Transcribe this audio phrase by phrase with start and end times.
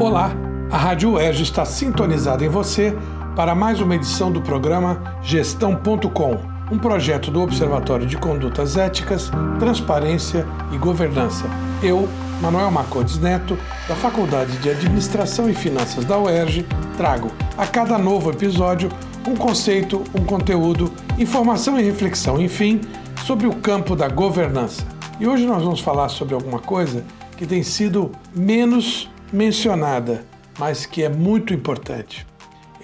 [0.00, 0.30] Olá,
[0.70, 2.96] a Rádio UERJ está sintonizada em você
[3.34, 6.38] para mais uma edição do programa Gestão.com,
[6.70, 11.46] um projeto do Observatório de Condutas Éticas, Transparência e Governança.
[11.82, 12.08] Eu,
[12.40, 13.58] Manuel Marcondes Neto,
[13.88, 16.64] da Faculdade de Administração e Finanças da UERJ,
[16.96, 18.88] trago a cada novo episódio
[19.26, 22.80] um conceito, um conteúdo, informação e reflexão, enfim,
[23.26, 24.86] sobre o campo da governança.
[25.18, 27.04] E hoje nós vamos falar sobre alguma coisa
[27.36, 30.24] que tem sido menos mencionada,
[30.58, 32.26] mas que é muito importante.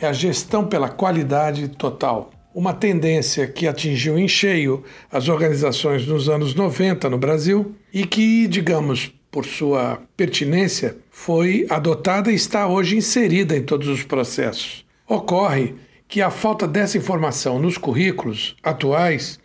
[0.01, 2.31] É a gestão pela qualidade total.
[2.55, 8.47] Uma tendência que atingiu em cheio as organizações nos anos 90 no Brasil e que,
[8.47, 14.87] digamos, por sua pertinência, foi adotada e está hoje inserida em todos os processos.
[15.09, 15.75] Ocorre
[16.07, 19.41] que a falta dessa informação nos currículos atuais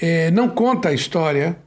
[0.00, 1.58] é, não conta a história,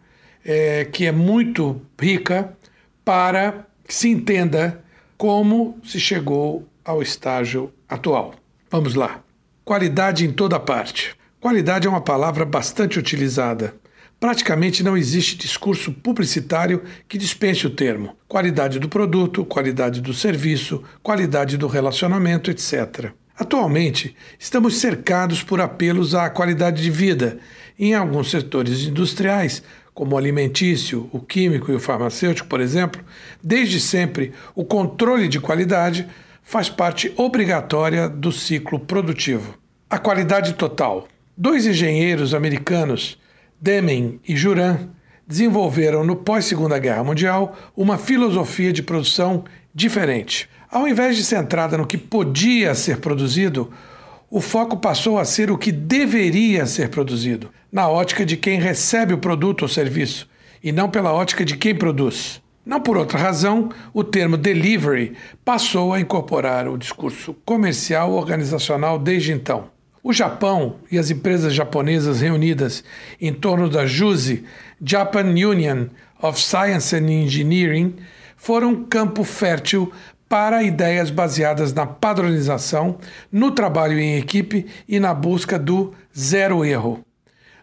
[0.45, 2.55] é, que é muito rica,
[3.03, 4.83] para que se entenda
[5.17, 8.35] como se chegou ao estágio atual.
[8.69, 9.21] Vamos lá.
[9.63, 11.15] Qualidade em toda parte.
[11.39, 13.73] Qualidade é uma palavra bastante utilizada.
[14.19, 18.15] Praticamente não existe discurso publicitário que dispense o termo.
[18.27, 23.11] Qualidade do produto, qualidade do serviço, qualidade do relacionamento, etc.
[23.37, 27.37] Atualmente, estamos cercados por apelos à qualidade de vida.
[27.77, 29.61] Em alguns setores industriais,
[29.97, 33.03] como o alimentício, o químico e o farmacêutico, por exemplo,
[33.41, 36.07] desde sempre o controle de qualidade
[36.43, 39.57] faz parte obrigatória do ciclo produtivo.
[39.89, 41.07] A qualidade total.
[41.35, 43.17] Dois engenheiros americanos,
[43.59, 44.89] Deming e Juran,
[45.25, 50.47] desenvolveram no pós-Segunda Guerra Mundial uma filosofia de produção diferente.
[50.69, 53.73] Ao invés de centrada no que podia ser produzido,
[54.29, 59.13] o foco passou a ser o que deveria ser produzido, na ótica de quem recebe
[59.13, 60.27] o produto ou serviço,
[60.61, 62.41] e não pela ótica de quem produz.
[62.65, 65.13] Não por outra razão, o termo delivery
[65.45, 69.69] passou a incorporar o discurso comercial organizacional desde então.
[70.03, 72.83] O Japão e as empresas japonesas reunidas
[73.21, 74.43] em torno da JUSE,
[74.83, 75.87] Japan Union
[76.21, 77.95] of Science and Engineering,
[78.35, 79.91] foram campo fértil
[80.29, 82.97] para ideias baseadas na padronização,
[83.31, 86.99] no trabalho em equipe e na busca do zero erro.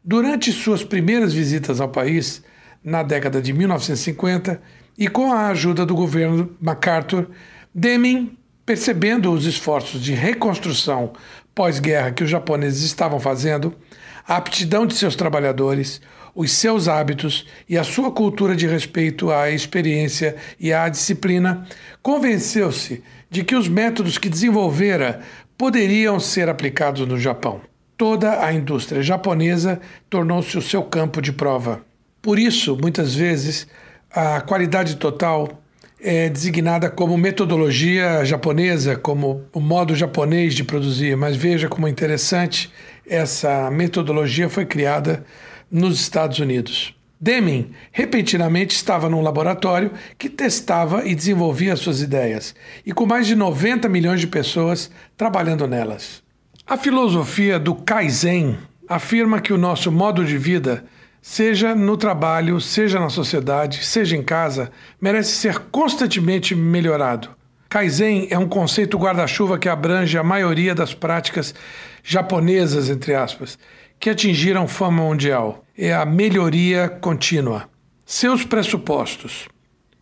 [0.02, 2.42] Durante suas primeiras visitas ao país,
[2.82, 4.60] na década de 1950,
[4.97, 7.28] e com a ajuda do governo MacArthur,
[7.74, 11.12] Deming, percebendo os esforços de reconstrução
[11.54, 13.75] pós-guerra que os japoneses estavam fazendo,
[14.26, 16.00] a aptidão de seus trabalhadores,
[16.34, 21.66] os seus hábitos e a sua cultura de respeito à experiência e à disciplina,
[22.03, 25.20] convenceu-se de que os métodos que desenvolvera
[25.56, 27.60] poderiam ser aplicados no Japão.
[27.97, 31.82] Toda a indústria japonesa tornou-se o seu campo de prova.
[32.21, 33.69] Por isso, muitas vezes,
[34.10, 35.62] a qualidade total
[36.06, 42.70] é designada como metodologia japonesa, como o modo japonês de produzir, mas veja como interessante
[43.06, 45.25] essa metodologia foi criada
[45.70, 46.94] nos Estados Unidos.
[47.19, 52.54] Deming repentinamente estava num laboratório que testava e desenvolvia suas ideias,
[52.84, 56.22] e com mais de 90 milhões de pessoas trabalhando nelas.
[56.66, 60.84] A filosofia do Kaizen afirma que o nosso modo de vida,
[61.26, 64.70] seja no trabalho, seja na sociedade, seja em casa,
[65.00, 67.30] merece ser constantemente melhorado.
[67.66, 71.54] Kaizen é um conceito guarda-chuva que abrange a maioria das práticas
[72.02, 73.58] japonesas, entre aspas,
[73.98, 75.64] que atingiram fama mundial.
[75.76, 77.70] É a melhoria contínua.
[78.04, 79.48] Seus pressupostos: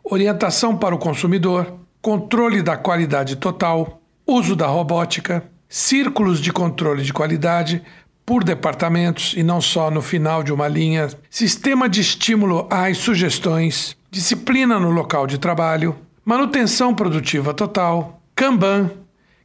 [0.03, 1.73] orientação para o consumidor,
[2.03, 7.81] controle da qualidade total, uso da robótica, círculos de controle de qualidade
[8.25, 13.97] por departamentos e não só no final de uma linha, sistema de estímulo às sugestões,
[14.11, 18.91] disciplina no local de trabalho, manutenção produtiva total, Kanban,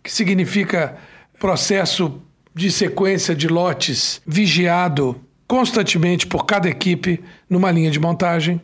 [0.03, 0.97] que significa
[1.39, 2.21] processo
[2.53, 8.59] de sequência de lotes vigiado constantemente por cada equipe numa linha de montagem.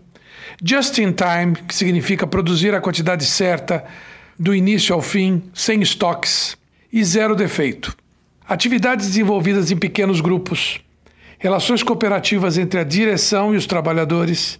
[0.64, 3.84] Just in time, que significa produzir a quantidade certa
[4.38, 6.58] do início ao fim, sem estoques.
[6.92, 7.96] E zero defeito.
[8.48, 10.80] Atividades desenvolvidas em pequenos grupos.
[11.40, 14.60] Relações cooperativas entre a direção e os trabalhadores.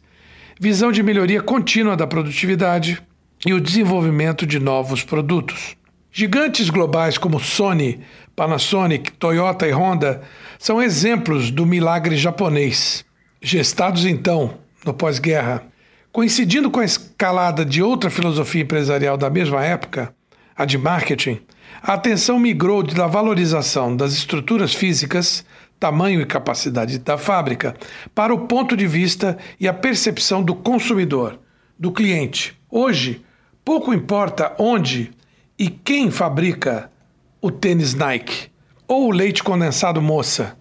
[0.60, 3.02] Visão de melhoria contínua da produtividade
[3.46, 5.76] e o desenvolvimento de novos produtos.
[6.12, 8.00] Gigantes globais como Sony,
[8.36, 10.22] Panasonic, Toyota e Honda
[10.58, 13.04] são exemplos do milagre japonês.
[13.42, 15.64] Gestados então, no pós-guerra,
[16.10, 20.14] coincidindo com a escalada de outra filosofia empresarial da mesma época,
[20.56, 21.40] a de marketing,
[21.82, 25.46] a atenção migrou da valorização das estruturas físicas,
[25.80, 27.76] tamanho e capacidade da fábrica,
[28.14, 31.40] para o ponto de vista e a percepção do consumidor,
[31.78, 32.58] do cliente.
[32.70, 33.24] Hoje,
[33.66, 35.12] Pouco importa onde
[35.58, 36.92] e quem fabrica
[37.42, 38.52] o tênis Nike
[38.86, 40.58] ou o leite condensado Moça.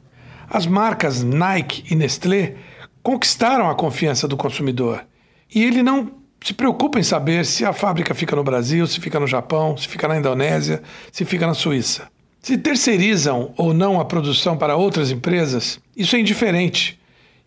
[0.49, 2.55] As marcas Nike e Nestlé
[3.03, 5.05] conquistaram a confiança do consumidor
[5.53, 6.13] e ele não
[6.43, 9.87] se preocupa em saber se a fábrica fica no Brasil, se fica no Japão, se
[9.87, 12.09] fica na Indonésia, se fica na Suíça.
[12.41, 16.99] Se terceirizam ou não a produção para outras empresas, isso é indiferente.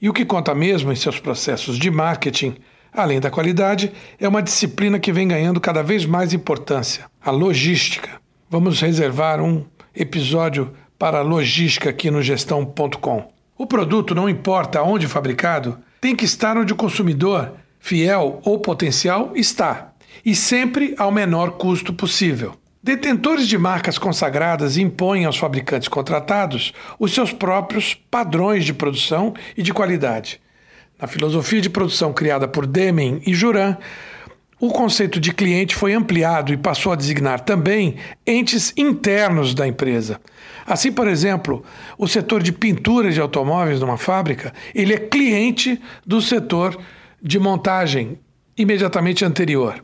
[0.01, 2.55] E o que conta mesmo em seus processos de marketing,
[2.93, 8.21] além da qualidade, é uma disciplina que vem ganhando cada vez mais importância: a logística.
[8.49, 13.29] Vamos reservar um episódio para a logística aqui no gestão.com.
[13.57, 17.51] O produto, não importa onde fabricado, tem que estar onde o consumidor
[17.85, 19.93] fiel ou potencial está,
[20.25, 22.55] e sempre ao menor custo possível.
[22.81, 29.61] Detentores de marcas consagradas impõem aos fabricantes contratados os seus próprios padrões de produção e
[29.61, 30.41] de qualidade.
[30.99, 33.77] Na filosofia de produção criada por Deming e Juran,
[34.59, 40.19] o conceito de cliente foi ampliado e passou a designar também entes internos da empresa.
[40.65, 41.63] Assim, por exemplo,
[41.99, 46.79] o setor de pintura de automóveis numa fábrica, ele é cliente do setor
[47.25, 48.19] de montagem
[48.55, 49.83] imediatamente anterior.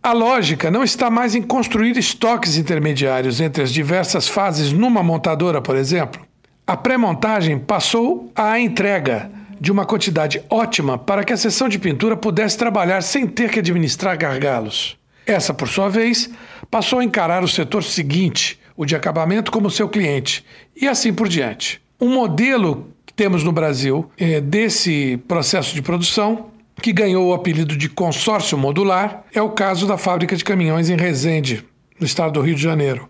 [0.00, 5.60] A lógica não está mais em construir estoques intermediários entre as diversas fases numa montadora,
[5.60, 6.24] por exemplo.
[6.64, 9.28] A pré-montagem passou à entrega
[9.60, 13.58] de uma quantidade ótima para que a seção de pintura pudesse trabalhar sem ter que
[13.58, 14.96] administrar gargalos.
[15.26, 16.30] Essa, por sua vez,
[16.70, 20.44] passou a encarar o setor seguinte, o de acabamento, como seu cliente,
[20.80, 21.82] e assim por diante.
[22.00, 26.54] Um modelo que temos no Brasil é, desse processo de produção
[26.86, 30.96] que ganhou o apelido de consórcio modular, é o caso da fábrica de caminhões em
[30.96, 31.64] Resende,
[31.98, 33.08] no estado do Rio de Janeiro,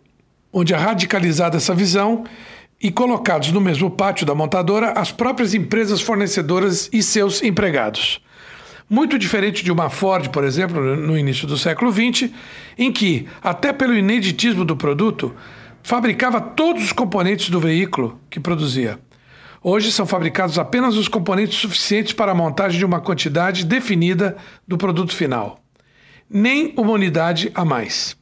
[0.50, 2.24] onde é radicalizada essa visão
[2.82, 8.18] e colocados no mesmo pátio da montadora as próprias empresas fornecedoras e seus empregados.
[8.88, 12.30] Muito diferente de uma Ford, por exemplo, no início do século XX,
[12.78, 15.34] em que, até pelo ineditismo do produto,
[15.82, 18.98] fabricava todos os componentes do veículo que produzia.
[19.68, 24.78] Hoje são fabricados apenas os componentes suficientes para a montagem de uma quantidade definida do
[24.78, 25.58] produto final.
[26.30, 28.16] Nem uma unidade a mais.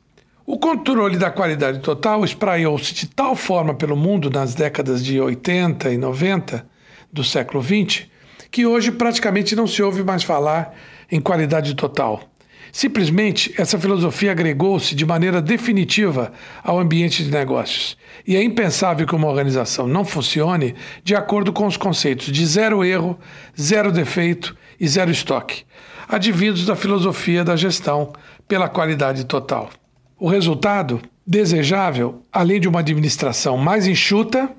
[0.47, 5.91] O controle da qualidade total espraiou-se de tal forma pelo mundo nas décadas de 80
[5.91, 6.67] e 90
[7.13, 8.07] do século XX
[8.51, 10.75] que hoje praticamente não se ouve mais falar
[11.13, 12.23] em qualidade total.
[12.75, 17.97] Simplesmente, essa filosofia agregou-se de maneira definitiva ao ambiente de negócios.
[18.27, 20.75] E é impensável que uma organização não funcione
[21.05, 23.17] de acordo com os conceitos de zero erro,
[23.59, 25.63] zero defeito e zero estoque,
[26.09, 28.13] advindos da filosofia da gestão
[28.49, 29.71] pela qualidade total.
[30.19, 34.51] O resultado desejável, além de uma administração mais enxuta,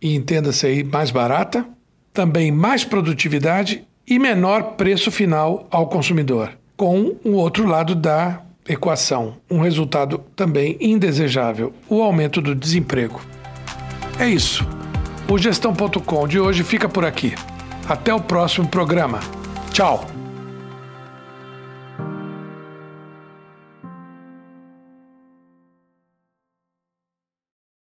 [0.00, 1.68] e entenda-se aí mais barata,
[2.14, 9.36] também mais produtividade e menor preço final ao consumidor com o outro lado da equação,
[9.48, 13.20] um resultado também indesejável, o aumento do desemprego.
[14.18, 14.66] É isso.
[15.30, 17.36] O gestão.com de hoje fica por aqui.
[17.88, 19.20] Até o próximo programa.
[19.70, 20.11] Tchau.